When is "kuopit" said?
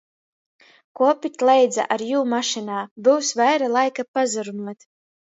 0.99-1.45